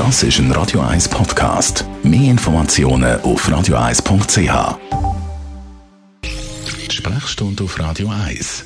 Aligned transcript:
Das 0.00 0.22
ist 0.22 0.38
ein 0.38 0.50
Radio 0.52 0.80
1 0.80 1.10
Podcast. 1.10 1.84
Mehr 2.02 2.30
Informationen 2.30 3.20
auf 3.20 3.46
radio1.ch. 3.46 4.78
Sprechstunde 6.90 7.64
auf 7.64 7.78
Radio 7.78 8.08
1. 8.08 8.64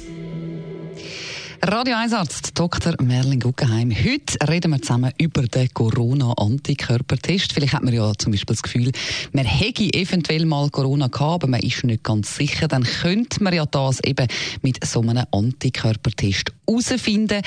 Radio 1.60 1.96
1 1.96 2.12
Arzt 2.12 2.56
Dr. 2.56 2.94
Merlin 3.02 3.40
Guggenheim. 3.40 3.90
Heute 3.90 4.48
reden 4.48 4.70
wir 4.70 4.80
zusammen 4.80 5.10
über 5.18 5.42
den 5.42 5.68
Corona-Antikörpertest. 5.74 7.52
Vielleicht 7.52 7.72
hat 7.72 7.82
man 7.82 7.94
ja 7.94 8.12
zum 8.16 8.30
Beispiel 8.30 8.54
das 8.54 8.62
Gefühl, 8.62 8.92
man 9.32 9.44
hätte 9.44 9.92
eventuell 9.92 10.46
mal 10.46 10.70
Corona 10.70 11.08
gehabt, 11.08 11.42
aber 11.42 11.48
man 11.48 11.62
ist 11.62 11.82
nicht 11.82 12.04
ganz 12.04 12.36
sicher. 12.36 12.68
Dann 12.68 12.84
könnte 12.84 13.42
man 13.42 13.52
ja 13.52 13.66
das 13.66 13.98
eben 14.04 14.28
mit 14.62 14.86
so 14.86 15.00
einem 15.00 15.24
Antikörpertest 15.32 16.52
herausfinden. 16.64 17.42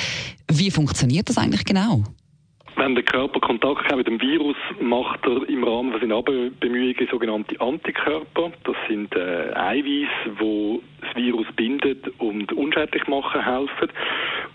Wie 0.51 0.71
funktioniert 0.71 1.29
das 1.29 1.37
eigentlich 1.37 1.63
genau? 1.63 2.03
Wenn 2.77 2.93
der 2.93 3.03
Körper 3.03 3.39
Kontakt 3.39 3.85
hat 3.85 3.97
mit 3.97 4.05
dem 4.05 4.21
Virus, 4.21 4.55
macht 4.79 5.25
er 5.25 5.49
im 5.49 5.63
Rahmen 5.63 5.91
von 5.91 5.99
seinen 5.99 6.59
Bemühungen 6.59 7.07
sogenannte 7.09 7.59
Antikörper. 7.59 8.51
Das 8.65 8.75
sind 8.87 9.15
äh, 9.15 9.51
Eiweiß, 9.55 10.37
wo 10.37 10.81
das 11.01 11.15
Virus 11.15 11.47
bindet 11.55 12.07
und 12.19 12.53
unschädlich 12.53 13.07
machen 13.07 13.43
helfen. 13.43 13.89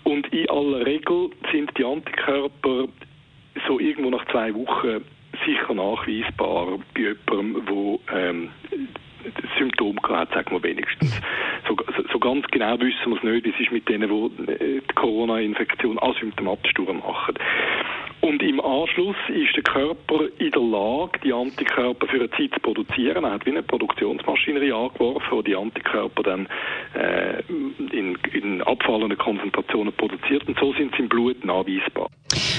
Und 0.03 0.27
in 0.33 0.49
aller 0.49 0.85
Regel 0.85 1.31
sind 1.51 1.77
die 1.77 1.83
Antikörper 1.83 2.87
so 3.67 3.79
irgendwo 3.79 4.09
nach 4.09 4.25
zwei 4.27 4.53
Wochen 4.55 5.03
sicher 5.45 5.73
nachweisbar 5.73 6.79
bei 6.93 7.01
jemandem, 7.01 7.65
der 7.65 8.29
ähm, 8.29 8.49
Symptome 9.57 9.99
hat, 10.09 10.33
sagen 10.33 10.51
wir 10.51 10.63
wenigstens. 10.63 11.19
So, 11.67 11.75
so, 12.11 12.19
ganz 12.19 12.45
genau 12.47 12.79
wissen 12.79 13.11
wir 13.11 13.17
es 13.17 13.23
nicht. 13.23 13.47
Es 13.47 13.59
ist 13.59 13.71
mit 13.71 13.87
denen, 13.87 14.09
die 14.09 14.51
äh, 14.51 14.81
die 14.81 14.95
Corona-Infektion 14.95 15.97
asymptomatisch 15.99 16.73
durchmachen. 16.73 17.35
Und 18.23 18.41
im 18.41 18.61
Anschluss 18.61 19.17
ist 19.27 19.53
der 19.53 19.63
Körper 19.63 20.21
in 20.37 20.49
der 20.51 20.61
Lage, 20.61 21.19
die 21.25 21.33
Antikörper 21.33 22.07
für 22.07 22.21
eine 22.21 22.29
Zeit 22.29 22.51
zu 22.53 22.59
produzieren. 22.61 23.25
Er 23.25 23.33
hat 23.33 23.45
wie 23.45 23.49
eine 23.49 23.63
Produktionsmaschinerie 23.63 24.71
angeworfen, 24.71 25.27
wo 25.29 25.41
die 25.41 25.53
Antikörper 25.53 26.23
dann 26.23 26.47
äh, 26.95 27.43
in, 27.91 28.17
in 28.31 28.61
abfallenden 28.61 29.17
Konzentrationen 29.17 29.93
produziert. 29.93 30.47
Und 30.47 30.57
so 30.57 30.71
sind 30.71 30.95
sie 30.95 31.01
im 31.01 31.09
Blut 31.09 31.43
nachweisbar. 31.43 32.07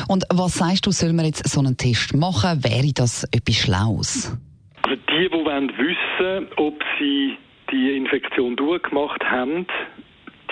Und 0.06 0.24
was 0.34 0.52
sagst 0.52 0.84
du, 0.84 0.90
soll 0.90 1.14
man 1.14 1.24
jetzt 1.24 1.48
so 1.48 1.60
einen 1.60 1.78
Test 1.78 2.14
machen? 2.14 2.62
Wäre 2.62 2.92
das 2.94 3.24
etwas 3.32 3.56
Schlaues? 3.56 4.38
Also 4.82 4.96
die, 5.08 5.30
die 5.30 5.32
wollen 5.32 5.72
wissen, 5.78 6.48
ob 6.56 6.74
sie 6.98 7.38
die 7.72 7.96
Infektion 7.96 8.54
durchgemacht 8.56 9.24
haben, 9.24 9.66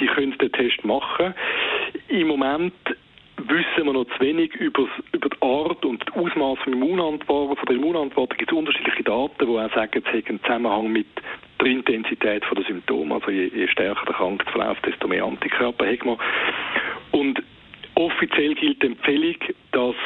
die 0.01 0.07
können 0.07 0.39
den 0.39 0.53
Test 0.53 0.83
machen. 0.87 1.35
Im 2.09 2.29
Moment 2.29 2.73
wissen 3.53 3.85
wir 3.85 3.93
noch 3.93 4.07
zu 4.07 4.21
wenig 4.21 4.55
über, 4.57 4.89
über 5.13 5.29
die 5.29 5.43
Art 5.43 5.85
und 5.85 6.03
das 6.07 6.15
Ausmaß 6.15 6.59
von, 6.61 6.73
Immunantwort, 6.73 7.59
von 7.59 7.67
der 7.67 7.77
Immunantwort. 7.77 8.33
Es 8.33 8.39
gibt 8.39 8.53
unterschiedliche 8.53 9.03
Daten, 9.03 9.35
die 9.39 9.59
auch 9.59 9.75
sagen, 9.75 10.03
es 10.05 10.13
hat 10.13 10.29
einen 10.29 10.41
Zusammenhang 10.43 10.91
mit 10.91 11.07
der 11.61 11.67
Intensität 11.67 12.43
der 12.51 12.65
Symptome. 12.65 13.15
Also 13.15 13.31
je, 13.31 13.51
je 13.55 13.69
stärker 13.69 14.07
der 14.07 14.15
Krankheitsverlauf, 14.15 14.81
desto 14.81 15.07
mehr 15.07 15.25
Antikörper 15.25 15.87
hat 15.87 16.05
man. 16.05 16.17
Und 17.11 17.43
offiziell 17.95 18.55
gilt 18.55 18.83
die 18.83 18.87
Empfehlung, 18.87 19.37
dass 19.73 19.97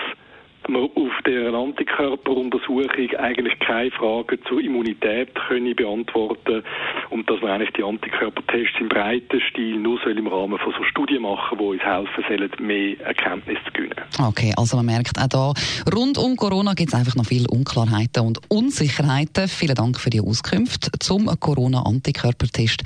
man 0.69 0.83
auf 0.83 1.13
der 1.25 1.55
Antikörperuntersuchung 1.55 3.15
eigentlich 3.19 3.59
keine 3.61 3.91
Fragen 3.93 4.39
zur 4.49 4.61
Immunität 4.61 5.35
können 5.35 5.77
beantworten 5.77 6.65
und 7.11 7.29
dass 7.31 7.41
man 7.41 7.53
eigentlich 7.53 7.73
die 7.77 7.83
Antikörpertests 7.83 8.81
im 8.81 8.89
breiten 8.89 9.41
Stil 9.51 9.79
nur 9.79 9.99
soll 10.03 10.19
im 10.19 10.27
Rahmen 10.27 10.59
von 10.59 10.73
so 10.77 10.85
Studien 10.85 11.23
machen, 11.23 11.59
die 11.59 11.65
uns 11.65 11.83
helfen 11.83 12.25
sollen, 12.29 12.51
mehr 12.59 13.01
Erkenntnis 13.01 13.59
zu 13.67 13.73
gewinnen. 13.73 14.03
Okay, 14.21 14.53
also 14.57 14.77
man 14.77 14.87
merkt 14.87 15.19
auch 15.19 15.29
da, 15.29 15.53
rund 15.95 16.19
um 16.19 16.37
Corona 16.37 16.75
gibt 16.75 16.93
es 16.93 16.99
einfach 16.99 17.17
noch 17.17 17.27
viele 17.27 17.49
Unklarheiten 17.49 18.27
und 18.27 18.41
Unsicherheiten. 18.49 19.49
Vielen 19.49 19.75
Dank 19.75 19.99
für 20.01 20.11
die 20.11 20.21
Auskunft 20.21 20.91
zum 21.01 21.27
Corona-Antikörpertest. 21.39 22.83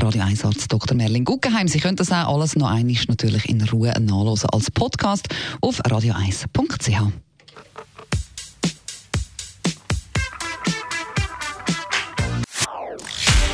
Radio 0.00 0.22
1 0.22 0.44
Arzt 0.44 0.72
Dr. 0.72 0.96
Merlin 0.96 1.24
Guggenheim. 1.24 1.68
Sie 1.68 1.80
können 1.80 1.96
das 1.96 2.12
auch 2.12 2.34
alles 2.34 2.56
noch 2.56 2.70
einmal 2.70 2.94
natürlich 3.08 3.48
in 3.48 3.62
Ruhe 3.68 3.92
nachlesen 3.98 4.50
als 4.50 4.70
Podcast 4.70 5.28
auf 5.60 5.80
radio1.ch. 5.80 7.23